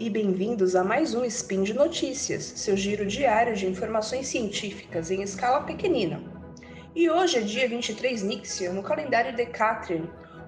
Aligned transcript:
e 0.00 0.08
bem-vindos 0.08 0.74
a 0.74 0.82
mais 0.82 1.14
um 1.14 1.26
Spin 1.26 1.62
de 1.62 1.74
Notícias, 1.74 2.54
seu 2.56 2.74
giro 2.74 3.04
diário 3.04 3.54
de 3.54 3.66
informações 3.66 4.28
científicas 4.28 5.10
em 5.10 5.20
escala 5.20 5.60
pequenina. 5.60 6.22
E 6.94 7.10
hoje 7.10 7.36
é 7.36 7.42
dia 7.42 7.68
23 7.68 8.22
Nixia 8.22 8.72
no 8.72 8.82
calendário 8.82 9.36
Decatrian, 9.36 10.04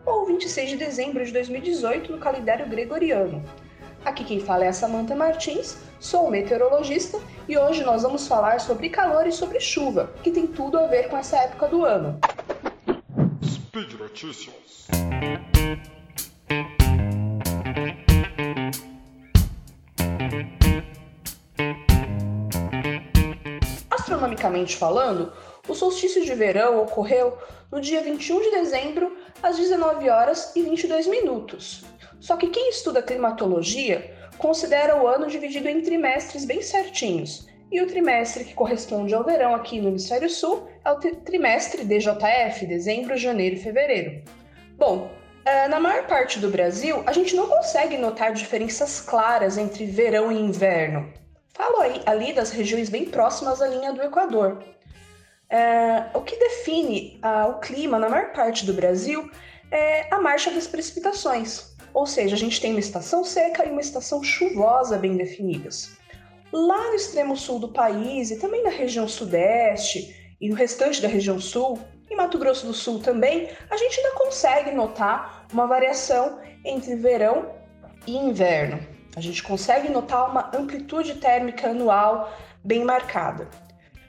ou 0.06 0.24
26 0.24 0.70
de 0.70 0.76
dezembro 0.78 1.22
de 1.22 1.30
2018 1.32 2.12
no 2.12 2.18
calendário 2.18 2.66
gregoriano. 2.66 3.44
Aqui 4.02 4.24
quem 4.24 4.40
fala 4.40 4.64
é 4.64 4.68
a 4.68 4.72
Samantha 4.72 5.14
Martins, 5.14 5.76
sou 6.00 6.30
meteorologista 6.30 7.20
e 7.46 7.58
hoje 7.58 7.84
nós 7.84 8.04
vamos 8.04 8.26
falar 8.26 8.58
sobre 8.58 8.88
calor 8.88 9.26
e 9.26 9.32
sobre 9.32 9.60
chuva, 9.60 10.14
que 10.22 10.30
tem 10.30 10.46
tudo 10.46 10.78
a 10.78 10.86
ver 10.86 11.10
com 11.10 11.16
essa 11.18 11.36
época 11.36 11.68
do 11.68 11.84
ano. 11.84 12.18
Speed 13.44 13.92
Notícias. 14.00 14.88
Astronomicamente 24.42 24.76
falando, 24.76 25.32
o 25.68 25.74
solstício 25.74 26.24
de 26.24 26.34
verão 26.34 26.82
ocorreu 26.82 27.38
no 27.70 27.80
dia 27.80 28.02
21 28.02 28.42
de 28.42 28.50
dezembro, 28.50 29.16
às 29.40 29.56
19 29.56 30.10
horas 30.10 30.54
e 30.56 30.62
22 30.62 31.06
minutos. 31.06 31.84
Só 32.18 32.36
que 32.36 32.48
quem 32.48 32.70
estuda 32.70 33.02
climatologia 33.02 34.12
considera 34.38 35.00
o 35.00 35.06
ano 35.06 35.28
dividido 35.28 35.68
em 35.68 35.80
trimestres 35.80 36.44
bem 36.44 36.60
certinhos. 36.60 37.46
E 37.70 37.80
o 37.80 37.86
trimestre 37.86 38.44
que 38.44 38.52
corresponde 38.52 39.14
ao 39.14 39.24
verão 39.24 39.54
aqui 39.54 39.80
no 39.80 39.88
hemisfério 39.88 40.28
sul 40.28 40.68
é 40.84 40.90
o 40.90 40.98
trimestre 40.98 41.84
DJF, 41.84 42.66
dezembro, 42.66 43.16
janeiro 43.16 43.54
e 43.54 43.60
fevereiro. 43.60 44.24
Bom, 44.76 45.08
eh, 45.44 45.68
na 45.68 45.78
maior 45.78 46.06
parte 46.08 46.40
do 46.40 46.50
Brasil, 46.50 47.02
a 47.06 47.12
gente 47.12 47.36
não 47.36 47.46
consegue 47.46 47.96
notar 47.96 48.32
diferenças 48.32 49.00
claras 49.00 49.56
entre 49.56 49.86
verão 49.86 50.32
e 50.32 50.38
inverno. 50.38 51.21
Falo 51.54 51.80
aí, 51.80 52.02
ali 52.06 52.32
das 52.32 52.50
regiões 52.50 52.88
bem 52.88 53.04
próximas 53.04 53.60
à 53.60 53.68
linha 53.68 53.92
do 53.92 54.02
Equador. 54.02 54.62
É, 55.50 56.06
o 56.14 56.22
que 56.22 56.36
define 56.36 57.18
ah, 57.22 57.46
o 57.48 57.60
clima 57.60 57.98
na 57.98 58.08
maior 58.08 58.32
parte 58.32 58.64
do 58.64 58.72
Brasil 58.72 59.30
é 59.70 60.12
a 60.12 60.18
marcha 60.18 60.50
das 60.50 60.66
precipitações, 60.66 61.76
ou 61.92 62.06
seja, 62.06 62.34
a 62.34 62.38
gente 62.38 62.60
tem 62.60 62.70
uma 62.70 62.80
estação 62.80 63.22
seca 63.22 63.66
e 63.66 63.70
uma 63.70 63.80
estação 63.80 64.22
chuvosa 64.22 64.96
bem 64.96 65.16
definidas. 65.16 65.96
Lá 66.50 66.88
no 66.88 66.94
extremo 66.94 67.36
sul 67.36 67.58
do 67.58 67.68
país 67.68 68.30
e 68.30 68.38
também 68.38 68.62
na 68.62 68.70
região 68.70 69.06
sudeste 69.06 70.34
e 70.40 70.48
no 70.48 70.54
restante 70.54 71.00
da 71.02 71.08
região 71.08 71.38
sul, 71.38 71.78
em 72.10 72.16
Mato 72.16 72.38
Grosso 72.38 72.66
do 72.66 72.74
Sul 72.74 72.98
também, 72.98 73.48
a 73.70 73.76
gente 73.76 74.00
ainda 74.00 74.18
consegue 74.18 74.70
notar 74.72 75.46
uma 75.52 75.66
variação 75.66 76.40
entre 76.64 76.94
verão 76.96 77.54
e 78.06 78.16
inverno. 78.16 78.91
A 79.14 79.20
gente 79.20 79.42
consegue 79.42 79.90
notar 79.90 80.30
uma 80.30 80.50
amplitude 80.54 81.16
térmica 81.16 81.68
anual 81.68 82.32
bem 82.64 82.84
marcada. 82.84 83.48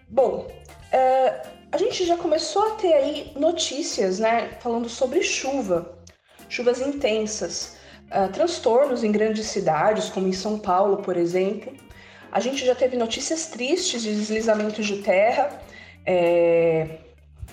Bom, 0.07 0.47
uh, 0.47 1.47
a 1.71 1.77
gente 1.77 2.05
já 2.05 2.15
começou 2.15 2.67
a 2.67 2.71
ter 2.75 2.93
aí 2.93 3.31
notícias, 3.35 4.19
né, 4.19 4.51
falando 4.59 4.87
sobre 4.87 5.21
chuva, 5.21 5.97
chuvas 6.47 6.79
intensas, 6.79 7.77
uh, 8.11 8.31
transtornos 8.31 9.03
em 9.03 9.11
grandes 9.11 9.47
cidades, 9.47 10.09
como 10.09 10.27
em 10.27 10.33
São 10.33 10.57
Paulo, 10.59 10.97
por 10.97 11.17
exemplo. 11.17 11.73
A 12.31 12.39
gente 12.39 12.65
já 12.65 12.73
teve 12.73 12.95
notícias 12.95 13.47
tristes 13.47 14.03
de 14.03 14.13
deslizamentos 14.15 14.85
de 14.85 15.01
terra, 15.03 15.61
é, 16.05 16.97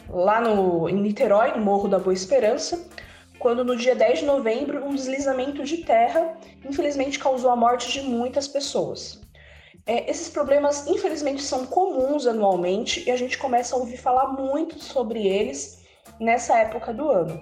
lá 0.08 0.40
no, 0.40 0.88
em 0.88 1.00
Niterói, 1.00 1.52
no 1.52 1.64
Morro 1.64 1.88
da 1.88 1.98
Boa 1.98 2.14
Esperança, 2.14 2.89
quando 3.40 3.64
no 3.64 3.74
dia 3.74 3.96
10 3.96 4.20
de 4.20 4.24
novembro 4.26 4.84
um 4.84 4.94
deslizamento 4.94 5.64
de 5.64 5.78
terra 5.78 6.36
infelizmente 6.64 7.18
causou 7.18 7.50
a 7.50 7.56
morte 7.56 7.90
de 7.90 8.02
muitas 8.02 8.46
pessoas. 8.46 9.20
É, 9.86 10.08
esses 10.08 10.28
problemas, 10.28 10.86
infelizmente, 10.86 11.42
são 11.42 11.66
comuns 11.66 12.26
anualmente 12.26 13.02
e 13.06 13.10
a 13.10 13.16
gente 13.16 13.38
começa 13.38 13.74
a 13.74 13.78
ouvir 13.78 13.96
falar 13.96 14.28
muito 14.28 14.78
sobre 14.78 15.26
eles 15.26 15.80
nessa 16.20 16.58
época 16.58 16.92
do 16.92 17.08
ano. 17.08 17.40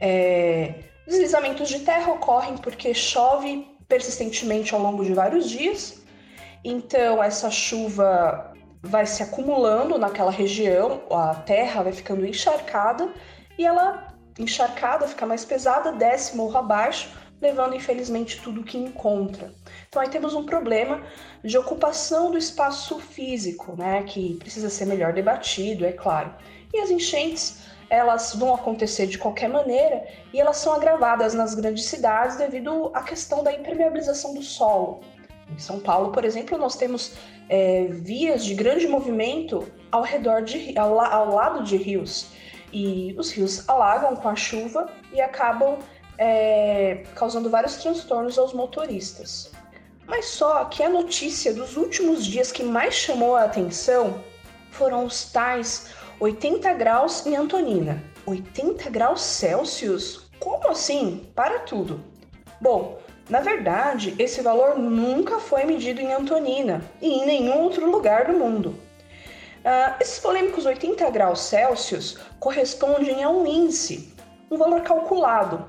É, 0.00 0.74
deslizamentos 1.06 1.68
de 1.68 1.80
terra 1.80 2.12
ocorrem 2.12 2.56
porque 2.58 2.92
chove 2.94 3.66
persistentemente 3.88 4.74
ao 4.74 4.80
longo 4.80 5.04
de 5.04 5.14
vários 5.14 5.48
dias, 5.48 6.04
então 6.62 7.22
essa 7.22 7.50
chuva 7.50 8.52
vai 8.82 9.06
se 9.06 9.22
acumulando 9.22 9.98
naquela 9.98 10.30
região, 10.30 11.00
a 11.10 11.34
terra 11.34 11.82
vai 11.82 11.92
ficando 11.92 12.26
encharcada 12.26 13.10
e 13.56 13.64
ela, 13.64 14.14
encharcada, 14.38 15.08
fica 15.08 15.26
mais 15.26 15.44
pesada, 15.44 15.92
desce 15.92 16.36
morro 16.36 16.56
abaixo, 16.56 17.10
levando 17.40 17.74
infelizmente 17.74 18.40
tudo 18.42 18.64
que 18.64 18.76
encontra. 18.76 19.52
Então 19.88 20.02
aí 20.02 20.08
temos 20.08 20.34
um 20.34 20.44
problema 20.44 21.02
de 21.42 21.56
ocupação 21.56 22.30
do 22.30 22.38
espaço 22.38 22.98
físico, 22.98 23.76
né, 23.76 24.02
que 24.04 24.34
precisa 24.36 24.68
ser 24.68 24.86
melhor 24.86 25.12
debatido, 25.12 25.84
é 25.84 25.92
claro. 25.92 26.34
E 26.72 26.80
as 26.80 26.90
enchentes, 26.90 27.62
elas 27.88 28.34
vão 28.34 28.54
acontecer 28.54 29.06
de 29.06 29.18
qualquer 29.18 29.48
maneira 29.48 30.04
e 30.32 30.40
elas 30.40 30.58
são 30.58 30.72
agravadas 30.72 31.32
nas 31.32 31.54
grandes 31.54 31.86
cidades 31.86 32.36
devido 32.36 32.90
à 32.94 33.02
questão 33.02 33.42
da 33.42 33.52
impermeabilização 33.52 34.34
do 34.34 34.42
solo. 34.42 35.00
Em 35.50 35.58
São 35.58 35.80
Paulo, 35.80 36.12
por 36.12 36.24
exemplo, 36.24 36.58
nós 36.58 36.76
temos 36.76 37.14
é, 37.48 37.86
vias 37.90 38.44
de 38.44 38.54
grande 38.54 38.86
movimento 38.86 39.66
ao 39.90 40.02
redor 40.02 40.42
de 40.42 40.78
ao, 40.78 41.00
ao 41.00 41.34
lado 41.34 41.64
de 41.64 41.76
rios 41.78 42.30
e 42.72 43.14
os 43.18 43.30
rios 43.30 43.68
alagam 43.68 44.16
com 44.16 44.28
a 44.28 44.36
chuva 44.36 44.88
e 45.12 45.20
acabam 45.20 45.78
é, 46.18 47.04
causando 47.14 47.48
vários 47.48 47.76
transtornos 47.76 48.38
aos 48.38 48.52
motoristas. 48.52 49.50
Mas 50.06 50.26
só 50.26 50.64
que 50.64 50.82
a 50.82 50.88
notícia 50.88 51.52
dos 51.52 51.76
últimos 51.76 52.24
dias 52.24 52.50
que 52.50 52.62
mais 52.62 52.94
chamou 52.94 53.36
a 53.36 53.44
atenção 53.44 54.22
foram 54.70 55.04
os 55.04 55.30
tais 55.30 55.90
80 56.18 56.72
graus 56.74 57.24
em 57.26 57.36
Antonina. 57.36 58.02
80 58.26 58.90
graus 58.90 59.20
Celsius? 59.20 60.28
Como 60.38 60.68
assim? 60.68 61.30
Para 61.34 61.60
tudo. 61.60 62.02
Bom, 62.60 62.98
na 63.28 63.40
verdade, 63.40 64.14
esse 64.18 64.40
valor 64.40 64.78
nunca 64.78 65.38
foi 65.38 65.64
medido 65.64 66.00
em 66.00 66.12
Antonina 66.12 66.82
e 67.00 67.08
em 67.08 67.26
nenhum 67.26 67.62
outro 67.62 67.90
lugar 67.90 68.26
do 68.26 68.38
mundo. 68.38 68.74
Uh, 69.58 70.00
esses 70.00 70.18
polêmicos 70.20 70.64
80 70.64 71.10
graus 71.10 71.40
Celsius 71.40 72.16
correspondem 72.38 73.24
a 73.24 73.28
um 73.28 73.46
índice, 73.46 74.14
um 74.50 74.56
valor 74.56 74.82
calculado, 74.82 75.68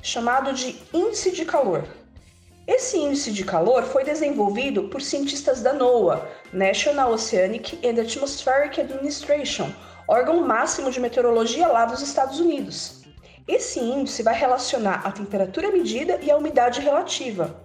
chamado 0.00 0.52
de 0.52 0.80
índice 0.94 1.32
de 1.32 1.44
calor. 1.44 1.84
Esse 2.66 2.98
índice 2.98 3.32
de 3.32 3.44
calor 3.44 3.82
foi 3.84 4.04
desenvolvido 4.04 4.84
por 4.88 5.02
cientistas 5.02 5.62
da 5.62 5.72
NOAA, 5.72 6.28
National 6.52 7.12
Oceanic 7.12 7.78
and 7.86 8.00
Atmospheric 8.00 8.80
Administration, 8.80 9.72
órgão 10.08 10.40
máximo 10.40 10.90
de 10.90 11.00
meteorologia 11.00 11.66
lá 11.66 11.84
dos 11.84 12.02
Estados 12.02 12.40
Unidos. 12.40 13.02
Esse 13.46 13.78
índice 13.78 14.22
vai 14.22 14.34
relacionar 14.34 15.02
a 15.04 15.12
temperatura 15.12 15.70
medida 15.70 16.18
e 16.22 16.30
a 16.30 16.36
umidade 16.36 16.80
relativa. 16.80 17.64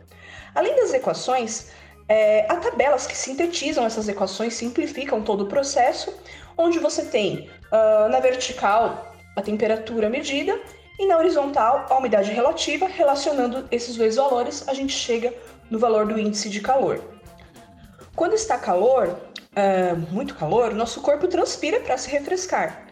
Além 0.53 0.75
das 0.75 0.93
equações, 0.93 1.71
é, 2.07 2.45
há 2.49 2.55
tabelas 2.57 3.07
que 3.07 3.15
sintetizam 3.15 3.85
essas 3.85 4.07
equações, 4.07 4.53
simplificam 4.53 5.21
todo 5.21 5.45
o 5.45 5.47
processo, 5.47 6.13
onde 6.57 6.79
você 6.79 7.05
tem 7.05 7.49
uh, 7.71 8.09
na 8.09 8.19
vertical 8.19 9.15
a 9.35 9.41
temperatura 9.41 10.09
medida 10.09 10.59
e 10.99 11.07
na 11.07 11.17
horizontal, 11.17 11.87
a 11.89 11.97
umidade 11.97 12.31
relativa, 12.31 12.87
relacionando 12.87 13.67
esses 13.71 13.95
dois 13.95 14.17
valores, 14.17 14.67
a 14.67 14.73
gente 14.73 14.93
chega 14.93 15.33
no 15.69 15.79
valor 15.79 16.05
do 16.05 16.19
índice 16.19 16.49
de 16.49 16.59
calor. 16.59 17.01
Quando 18.15 18.33
está 18.33 18.57
calor, 18.57 19.17
é, 19.55 19.93
muito 19.93 20.35
calor, 20.35 20.73
nosso 20.73 21.01
corpo 21.01 21.27
transpira 21.27 21.79
para 21.79 21.97
se 21.97 22.09
refrescar. 22.09 22.85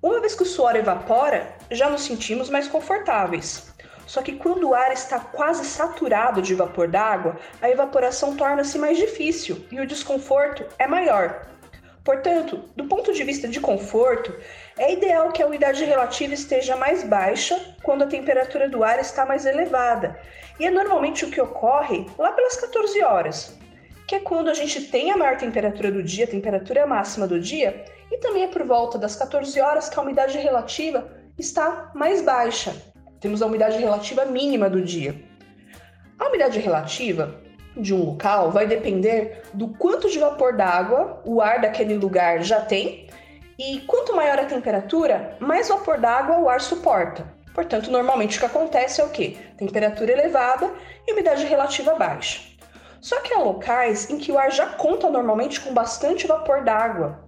Uma 0.00 0.20
vez 0.20 0.34
que 0.34 0.42
o 0.42 0.46
suor 0.46 0.74
evapora, 0.76 1.54
já 1.70 1.90
nos 1.90 2.02
sentimos 2.02 2.48
mais 2.48 2.68
confortáveis. 2.68 3.71
Só 4.06 4.22
que 4.22 4.32
quando 4.32 4.68
o 4.68 4.74
ar 4.74 4.92
está 4.92 5.18
quase 5.18 5.64
saturado 5.64 6.42
de 6.42 6.54
vapor 6.54 6.88
d'água, 6.88 7.36
a 7.60 7.70
evaporação 7.70 8.36
torna-se 8.36 8.78
mais 8.78 8.98
difícil 8.98 9.64
e 9.70 9.80
o 9.80 9.86
desconforto 9.86 10.64
é 10.78 10.86
maior. 10.86 11.46
Portanto, 12.04 12.64
do 12.74 12.84
ponto 12.86 13.12
de 13.12 13.22
vista 13.22 13.46
de 13.46 13.60
conforto, 13.60 14.34
é 14.76 14.92
ideal 14.92 15.30
que 15.30 15.42
a 15.42 15.46
umidade 15.46 15.84
relativa 15.84 16.34
esteja 16.34 16.74
mais 16.74 17.04
baixa 17.04 17.76
quando 17.82 18.02
a 18.02 18.08
temperatura 18.08 18.68
do 18.68 18.82
ar 18.82 18.98
está 18.98 19.24
mais 19.24 19.46
elevada, 19.46 20.18
e 20.58 20.66
é 20.66 20.70
normalmente 20.70 21.24
o 21.24 21.30
que 21.30 21.40
ocorre 21.40 22.06
lá 22.18 22.32
pelas 22.32 22.56
14 22.56 23.02
horas, 23.04 23.56
que 24.08 24.16
é 24.16 24.20
quando 24.20 24.50
a 24.50 24.54
gente 24.54 24.88
tem 24.90 25.12
a 25.12 25.16
maior 25.16 25.36
temperatura 25.36 25.92
do 25.92 26.02
dia, 26.02 26.24
a 26.24 26.28
temperatura 26.28 26.86
máxima 26.86 27.26
do 27.26 27.38
dia, 27.38 27.84
e 28.10 28.18
também 28.18 28.44
é 28.44 28.48
por 28.48 28.64
volta 28.64 28.98
das 28.98 29.14
14 29.14 29.60
horas 29.60 29.88
que 29.88 29.98
a 29.98 30.02
umidade 30.02 30.36
relativa 30.38 31.08
está 31.38 31.92
mais 31.94 32.20
baixa. 32.20 32.91
Temos 33.22 33.40
a 33.40 33.46
umidade 33.46 33.78
relativa 33.78 34.24
mínima 34.24 34.68
do 34.68 34.82
dia. 34.82 35.14
A 36.18 36.26
umidade 36.26 36.58
relativa 36.58 37.40
de 37.76 37.94
um 37.94 38.04
local 38.04 38.50
vai 38.50 38.66
depender 38.66 39.42
do 39.54 39.68
quanto 39.68 40.10
de 40.10 40.18
vapor 40.18 40.56
d'água 40.56 41.22
o 41.24 41.40
ar 41.40 41.60
daquele 41.60 41.94
lugar 41.94 42.42
já 42.42 42.60
tem 42.60 43.08
e 43.56 43.78
quanto 43.82 44.16
maior 44.16 44.40
a 44.40 44.44
temperatura, 44.44 45.36
mais 45.38 45.68
vapor 45.68 46.00
d'água 46.00 46.40
o 46.40 46.48
ar 46.48 46.60
suporta. 46.60 47.24
Portanto, 47.54 47.92
normalmente 47.92 48.36
o 48.36 48.40
que 48.40 48.46
acontece 48.46 49.00
é 49.00 49.04
o 49.04 49.10
quê? 49.10 49.36
Temperatura 49.56 50.10
elevada 50.10 50.68
e 51.06 51.12
umidade 51.12 51.46
relativa 51.46 51.94
baixa. 51.94 52.40
Só 53.00 53.20
que 53.20 53.32
há 53.32 53.38
locais 53.38 54.10
em 54.10 54.18
que 54.18 54.32
o 54.32 54.38
ar 54.38 54.50
já 54.50 54.66
conta 54.66 55.08
normalmente 55.08 55.60
com 55.60 55.72
bastante 55.72 56.26
vapor 56.26 56.64
d'água. 56.64 57.20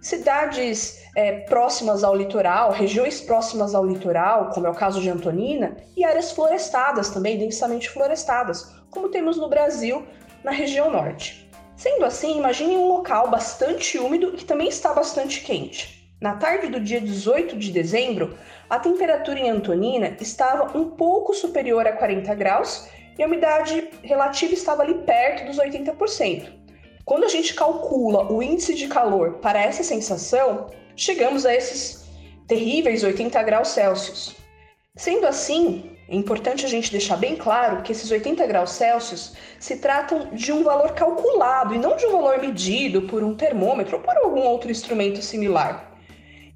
Cidades 0.00 1.02
é, 1.14 1.40
próximas 1.40 2.02
ao 2.02 2.16
litoral, 2.16 2.72
regiões 2.72 3.20
próximas 3.20 3.74
ao 3.74 3.84
litoral, 3.84 4.48
como 4.50 4.66
é 4.66 4.70
o 4.70 4.74
caso 4.74 5.00
de 5.00 5.10
Antonina, 5.10 5.76
e 5.94 6.04
áreas 6.04 6.32
florestadas 6.32 7.10
também, 7.10 7.38
densamente 7.38 7.90
florestadas, 7.90 8.74
como 8.90 9.10
temos 9.10 9.36
no 9.36 9.48
Brasil, 9.48 10.06
na 10.42 10.50
região 10.50 10.90
norte. 10.90 11.50
Sendo 11.76 12.04
assim, 12.04 12.38
imagine 12.38 12.76
um 12.76 12.88
local 12.88 13.30
bastante 13.30 13.98
úmido 13.98 14.32
que 14.32 14.44
também 14.44 14.68
está 14.68 14.92
bastante 14.92 15.42
quente. 15.42 16.00
Na 16.20 16.34
tarde 16.34 16.68
do 16.68 16.80
dia 16.80 17.00
18 17.00 17.56
de 17.58 17.70
dezembro, 17.70 18.36
a 18.68 18.78
temperatura 18.78 19.38
em 19.38 19.50
Antonina 19.50 20.16
estava 20.20 20.76
um 20.76 20.90
pouco 20.90 21.32
superior 21.34 21.86
a 21.86 21.92
40 21.92 22.34
graus 22.34 22.88
e 23.18 23.22
a 23.22 23.26
umidade 23.26 23.88
relativa 24.02 24.54
estava 24.54 24.82
ali 24.82 24.94
perto 24.94 25.46
dos 25.46 25.58
80%. 25.58 26.59
Quando 27.04 27.24
a 27.24 27.28
gente 27.28 27.54
calcula 27.54 28.30
o 28.30 28.42
índice 28.42 28.74
de 28.74 28.86
calor 28.86 29.34
para 29.34 29.60
essa 29.60 29.82
sensação, 29.82 30.66
chegamos 30.94 31.46
a 31.46 31.54
esses 31.54 32.04
terríveis 32.46 33.02
80 33.02 33.42
graus 33.42 33.68
Celsius. 33.68 34.36
Sendo 34.96 35.26
assim, 35.26 35.96
é 36.08 36.16
importante 36.16 36.66
a 36.66 36.68
gente 36.68 36.90
deixar 36.90 37.16
bem 37.16 37.36
claro 37.36 37.82
que 37.82 37.92
esses 37.92 38.10
80 38.10 38.44
graus 38.46 38.70
Celsius 38.70 39.34
se 39.58 39.76
tratam 39.76 40.30
de 40.32 40.52
um 40.52 40.64
valor 40.64 40.92
calculado 40.92 41.74
e 41.74 41.78
não 41.78 41.96
de 41.96 42.04
um 42.06 42.12
valor 42.12 42.38
medido 42.38 43.02
por 43.02 43.22
um 43.22 43.34
termômetro 43.34 43.96
ou 43.96 44.02
por 44.02 44.16
algum 44.16 44.40
outro 44.40 44.70
instrumento 44.70 45.22
similar. 45.22 45.96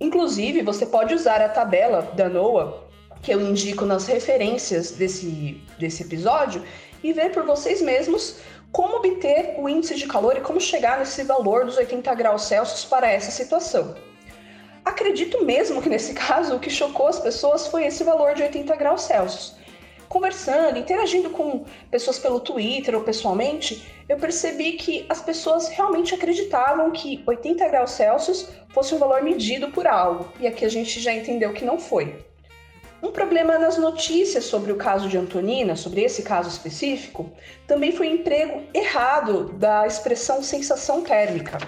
Inclusive, 0.01 0.63
você 0.63 0.85
pode 0.85 1.15
usar 1.15 1.41
a 1.41 1.49
tabela 1.49 2.03
da 2.03 2.29
NOAA, 2.29 2.85
que 3.23 3.33
eu 3.33 3.41
indico 3.41 3.87
nas 3.87 4.07
referências 4.07 4.91
desse, 4.91 5.63
desse 5.79 6.03
episódio, 6.03 6.63
e 7.03 7.13
ver 7.13 7.31
por 7.33 7.45
vocês 7.45 7.81
mesmos 7.81 8.39
como 8.75 8.97
obter 8.97 9.55
o 9.57 9.69
índice 9.69 9.95
de 9.95 10.05
calor 10.05 10.37
e 10.37 10.41
como 10.41 10.61
chegar 10.61 10.99
nesse 10.99 11.23
valor 11.23 11.65
dos 11.65 11.77
80 11.77 12.13
graus 12.17 12.43
Celsius 12.43 12.85
para 12.85 13.09
essa 13.09 13.31
situação. 13.31 13.95
Acredito 14.85 15.45
mesmo 15.45 15.81
que 15.81 15.89
nesse 15.89 16.13
caso 16.27 16.57
o 16.57 16.59
que 16.59 16.69
chocou 16.69 17.07
as 17.07 17.21
pessoas 17.21 17.69
foi 17.69 17.87
esse 17.87 18.03
valor 18.03 18.35
de 18.35 18.43
80 18.43 18.75
graus 18.75 19.03
Celsius. 19.03 19.55
Conversando, 20.09 20.77
interagindo 20.77 21.31
com 21.31 21.65
pessoas 21.89 22.19
pelo 22.19 22.41
Twitter 22.41 22.97
ou 22.97 23.05
pessoalmente, 23.05 23.89
eu 24.09 24.17
percebi 24.17 24.73
que 24.73 25.07
as 25.09 25.23
pessoas 25.23 25.69
realmente 25.69 26.13
acreditavam 26.13 26.91
que 26.91 27.23
80 27.25 27.69
graus 27.69 27.93
Celsius 27.93 28.49
fosse 28.71 28.93
um 28.93 28.99
valor 28.99 29.23
medido 29.23 29.69
por 29.71 29.87
algo, 29.87 30.33
e 30.41 30.49
aqui 30.49 30.65
a 30.65 30.69
gente 30.69 30.99
já 30.99 31.15
entendeu 31.15 31.53
que 31.53 31.65
não 31.65 31.79
foi. 31.79 32.25
Um 33.05 33.13
problema 33.13 33.59
nas 33.59 33.77
notícias 33.77 34.47
sobre 34.47 34.73
o 34.73 34.77
caso 34.77 35.11
de 35.11 35.19
Antonina, 35.19 35.77
sobre 35.77 36.03
esse 36.03 36.23
caso 36.23 36.49
específico, 36.49 37.31
também 37.67 37.93
foi 37.93 38.09
o 38.09 38.15
emprego 38.15 38.63
errado 38.73 39.53
da 39.59 39.87
expressão 39.87 40.43
sensação 40.43 41.03
térmica. 41.03 41.59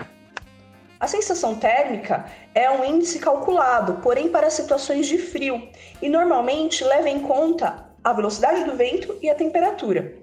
A 0.99 1.07
sensação 1.07 1.55
térmica 1.55 2.25
é 2.55 2.71
um 2.71 2.83
índice 2.83 3.19
calculado, 3.19 4.01
porém 4.03 4.31
para 4.31 4.49
situações 4.49 5.07
de 5.07 5.19
frio, 5.19 5.69
e 6.01 6.09
normalmente 6.09 6.83
leva 6.83 7.11
em 7.11 7.21
conta 7.21 7.85
a 8.03 8.15
velocidade 8.15 8.65
do 8.65 8.75
vento 8.75 9.15
e 9.21 9.29
a 9.29 9.35
temperatura. 9.35 10.15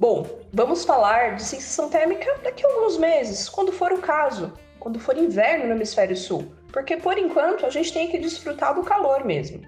Bom, 0.00 0.26
vamos 0.54 0.86
falar 0.86 1.36
de 1.36 1.42
sensação 1.42 1.90
térmica 1.90 2.40
daqui 2.42 2.64
a 2.64 2.70
alguns 2.70 2.96
meses, 2.96 3.46
quando 3.46 3.72
for 3.72 3.92
o 3.92 3.98
caso, 3.98 4.54
quando 4.80 4.98
for 4.98 5.18
inverno 5.18 5.66
no 5.66 5.72
hemisfério 5.72 6.16
sul, 6.16 6.46
porque 6.72 6.96
por 6.96 7.18
enquanto 7.18 7.66
a 7.66 7.70
gente 7.70 7.92
tem 7.92 8.08
que 8.08 8.16
desfrutar 8.16 8.74
do 8.74 8.82
calor 8.82 9.22
mesmo. 9.22 9.60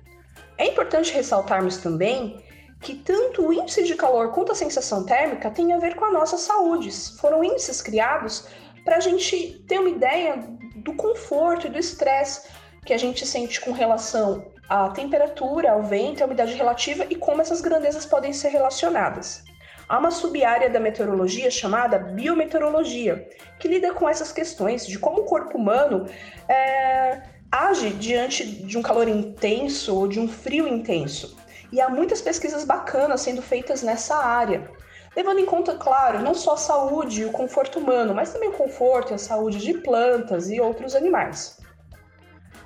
É 0.57 0.67
importante 0.67 1.13
ressaltarmos 1.13 1.79
também 1.79 2.43
que 2.81 2.95
tanto 2.95 3.47
o 3.47 3.53
índice 3.53 3.83
de 3.85 3.95
calor 3.95 4.31
quanto 4.33 4.53
a 4.53 4.55
sensação 4.55 5.05
térmica 5.05 5.51
têm 5.51 5.73
a 5.73 5.79
ver 5.79 5.97
com 5.97 6.05
a 6.05 6.13
nossa 6.13 6.37
saúde. 6.37 6.91
Foram 7.19 7.43
índices 7.43 7.81
criados 7.81 8.47
para 8.85 8.97
a 8.97 9.01
gente 9.01 9.65
ter 9.67 9.79
uma 9.79 9.89
ideia 9.89 10.37
do 10.77 10.95
conforto 10.95 11.67
e 11.67 11.71
do 11.71 11.79
estresse 11.79 12.49
que 12.85 12.93
a 12.93 12.99
gente 12.99 13.27
sente 13.27 13.61
com 13.61 13.73
relação 13.73 14.45
à 14.69 14.91
temperatura, 14.91 15.73
ao 15.73 15.83
vento, 15.83 16.23
à 16.23 16.27
umidade 16.27 16.53
relativa 16.55 17.07
e 17.09 17.15
como 17.15 17.41
essas 17.41 17.63
grandezas 17.63 18.05
podem 18.05 18.33
ser 18.33 18.49
relacionadas. 18.49 19.43
Há 19.89 19.99
uma 19.99 20.11
sub-área 20.11 20.71
da 20.71 20.81
meteorologia 20.81 21.51
chamada 21.51 21.99
biometeorologia, 21.99 23.29
que 23.59 23.69
lida 23.69 23.93
com 23.93 24.09
essas 24.09 24.33
questões 24.33 24.87
de 24.87 24.99
como 24.99 25.23
o 25.23 25.25
corpo 25.25 25.59
humano 25.59 26.07
é, 26.49 27.21
age 27.55 27.91
diante 27.91 28.45
de 28.45 28.77
um 28.77 28.83
calor 28.83 29.07
intenso 29.07 29.95
ou 29.95 30.09
de 30.09 30.19
um 30.19 30.27
frio 30.27 30.67
intenso. 30.67 31.37
E 31.71 31.81
há 31.81 31.89
muitas 31.89 32.21
pesquisas 32.21 32.65
bacanas 32.65 33.21
sendo 33.21 33.41
feitas 33.41 33.81
nessa 33.81 34.17
área, 34.17 34.69
levando 35.15 35.39
em 35.39 35.47
conta, 35.47 35.77
claro, 35.77 36.19
não 36.19 36.35
só 36.35 36.55
a 36.55 36.57
saúde 36.57 37.23
e 37.23 37.25
o 37.25 37.31
conforto 37.31 37.79
humano, 37.79 38.13
mas 38.13 38.33
também 38.33 38.49
o 38.49 38.55
conforto 38.55 39.13
e 39.13 39.15
a 39.15 39.19
saúde 39.19 39.59
de 39.59 39.75
plantas 39.75 40.51
e 40.51 40.61
outros 40.61 40.97
animais. 40.97 41.61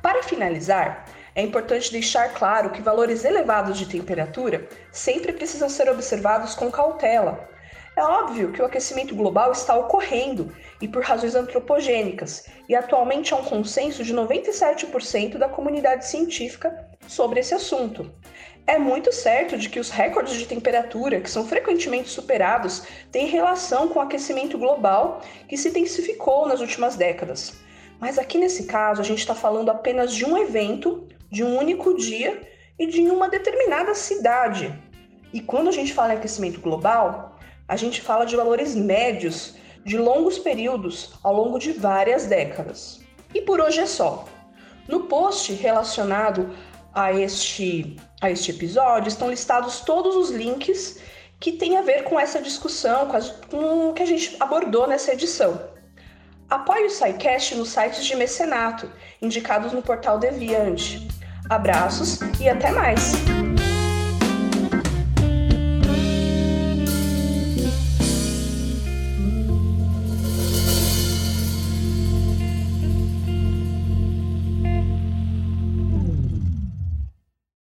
Para 0.00 0.22
finalizar, 0.22 1.04
é 1.34 1.42
importante 1.42 1.92
deixar 1.92 2.32
claro 2.32 2.70
que 2.70 2.80
valores 2.80 3.26
elevados 3.26 3.76
de 3.76 3.86
temperatura 3.86 4.66
sempre 4.90 5.34
precisam 5.34 5.68
ser 5.68 5.90
observados 5.90 6.54
com 6.54 6.70
cautela, 6.70 7.46
é 7.98 8.02
óbvio 8.02 8.52
que 8.52 8.62
o 8.62 8.64
aquecimento 8.64 9.12
global 9.12 9.50
está 9.50 9.76
ocorrendo 9.76 10.54
e 10.80 10.86
por 10.86 11.02
razões 11.02 11.34
antropogênicas, 11.34 12.46
e 12.68 12.74
atualmente 12.76 13.34
há 13.34 13.36
um 13.36 13.44
consenso 13.44 14.04
de 14.04 14.14
97% 14.14 15.36
da 15.36 15.48
comunidade 15.48 16.06
científica 16.06 16.88
sobre 17.08 17.40
esse 17.40 17.54
assunto. 17.54 18.08
É 18.68 18.78
muito 18.78 19.12
certo 19.12 19.58
de 19.58 19.68
que 19.68 19.80
os 19.80 19.90
recordes 19.90 20.34
de 20.34 20.46
temperatura, 20.46 21.20
que 21.20 21.30
são 21.30 21.44
frequentemente 21.44 22.08
superados, 22.08 22.84
têm 23.10 23.26
relação 23.26 23.88
com 23.88 23.98
o 23.98 24.02
aquecimento 24.02 24.56
global 24.56 25.20
que 25.48 25.56
se 25.56 25.70
intensificou 25.70 26.46
nas 26.46 26.60
últimas 26.60 26.94
décadas. 26.94 27.54
Mas 27.98 28.16
aqui 28.16 28.38
nesse 28.38 28.66
caso, 28.66 29.00
a 29.00 29.04
gente 29.04 29.18
está 29.18 29.34
falando 29.34 29.70
apenas 29.70 30.14
de 30.14 30.24
um 30.24 30.38
evento, 30.38 31.08
de 31.28 31.42
um 31.42 31.58
único 31.58 31.96
dia 31.96 32.40
e 32.78 32.86
de 32.86 33.00
uma 33.10 33.28
determinada 33.28 33.92
cidade. 33.92 34.72
E 35.32 35.40
quando 35.40 35.68
a 35.68 35.72
gente 35.72 35.92
fala 35.92 36.14
em 36.14 36.16
aquecimento 36.18 36.60
global, 36.60 37.27
a 37.68 37.76
gente 37.76 38.00
fala 38.00 38.24
de 38.24 38.34
valores 38.34 38.74
médios 38.74 39.54
de 39.84 39.96
longos 39.98 40.38
períodos 40.38 41.12
ao 41.22 41.34
longo 41.34 41.58
de 41.58 41.72
várias 41.72 42.26
décadas. 42.26 43.00
E 43.34 43.42
por 43.42 43.60
hoje 43.60 43.80
é 43.80 43.86
só. 43.86 44.24
No 44.88 45.00
post 45.00 45.52
relacionado 45.52 46.50
a 46.94 47.12
este, 47.12 47.96
a 48.20 48.30
este 48.30 48.50
episódio 48.50 49.08
estão 49.08 49.30
listados 49.30 49.80
todos 49.80 50.16
os 50.16 50.30
links 50.30 51.00
que 51.38 51.52
têm 51.52 51.76
a 51.76 51.82
ver 51.82 52.04
com 52.04 52.18
essa 52.18 52.42
discussão, 52.42 53.06
com, 53.06 53.16
as, 53.16 53.30
com 53.50 53.90
o 53.90 53.92
que 53.92 54.02
a 54.02 54.06
gente 54.06 54.36
abordou 54.40 54.86
nessa 54.86 55.12
edição. 55.12 55.60
Apoie 56.48 56.86
o 56.86 56.90
SciCast 56.90 57.54
nos 57.54 57.68
sites 57.68 58.04
de 58.04 58.16
mecenato, 58.16 58.90
indicados 59.20 59.72
no 59.72 59.82
portal 59.82 60.18
Deviante. 60.18 61.06
Abraços 61.50 62.18
e 62.40 62.48
até 62.48 62.70
mais! 62.72 63.12